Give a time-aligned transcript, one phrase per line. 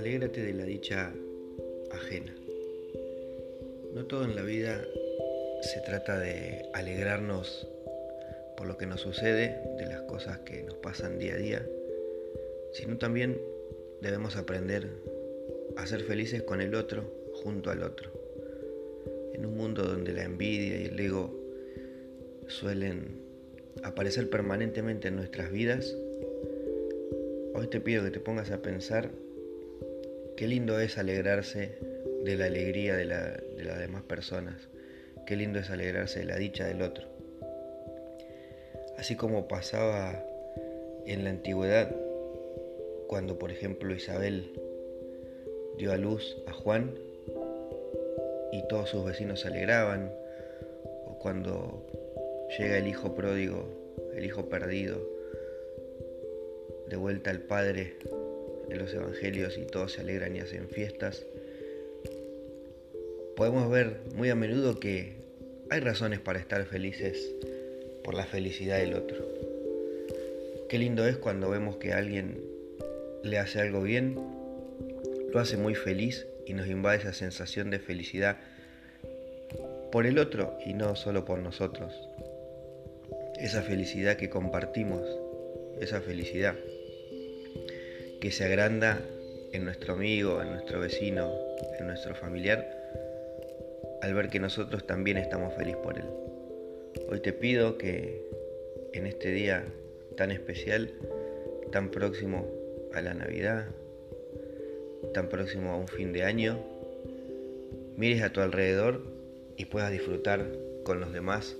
[0.00, 1.12] alegrarte de la dicha
[1.90, 2.34] ajena.
[3.94, 4.82] No todo en la vida
[5.60, 7.68] se trata de alegrarnos
[8.56, 11.68] por lo que nos sucede, de las cosas que nos pasan día a día,
[12.72, 13.38] sino también
[14.00, 14.88] debemos aprender
[15.76, 17.04] a ser felices con el otro,
[17.34, 18.10] junto al otro.
[19.34, 21.38] En un mundo donde la envidia y el ego
[22.48, 23.20] suelen
[23.82, 25.94] aparecer permanentemente en nuestras vidas,
[27.54, 29.10] hoy te pido que te pongas a pensar
[30.40, 31.76] qué lindo es alegrarse
[32.24, 34.70] de la alegría de, las demás personas,
[35.26, 37.04] qué lindo es alegrarse de la dicha del otro.
[38.96, 40.24] Así como pasaba
[41.04, 41.94] en la antigüedad,
[43.06, 44.58] cuando por ejemplo Isabel
[45.76, 46.94] dio a luz a Juan
[48.50, 50.10] y todos sus vecinos se alegraban,
[51.04, 51.86] o cuando
[52.58, 53.68] llega el hijo pródigo,
[54.16, 55.06] el hijo perdido,
[56.88, 57.98] de vuelta al Padre
[58.70, 61.24] en los Evangelios y todos se alegran y hacen fiestas,
[63.36, 65.14] podemos ver muy a menudo que
[65.70, 67.34] hay razones para estar felices
[68.04, 69.18] por la felicidad del otro.
[70.68, 72.40] Qué lindo es cuando vemos que alguien
[73.22, 74.16] le hace algo bien,
[75.32, 78.38] lo hace muy feliz y nos invade esa sensación de felicidad
[79.92, 81.92] por el otro y no solo por nosotros.
[83.38, 85.02] Esa felicidad que compartimos,
[85.80, 86.56] esa felicidad
[88.20, 89.00] que se agranda
[89.52, 91.32] en nuestro amigo, en nuestro vecino,
[91.78, 92.66] en nuestro familiar,
[94.02, 96.04] al ver que nosotros también estamos felices por él.
[97.08, 98.22] Hoy te pido que
[98.92, 99.64] en este día
[100.16, 100.92] tan especial,
[101.72, 102.46] tan próximo
[102.92, 103.66] a la Navidad,
[105.14, 106.58] tan próximo a un fin de año,
[107.96, 109.02] mires a tu alrededor
[109.56, 110.46] y puedas disfrutar
[110.84, 111.56] con los demás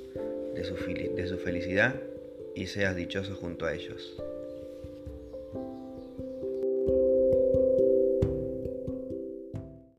[0.55, 1.95] de su, de su felicidad
[2.55, 4.21] y seas dichoso junto a ellos.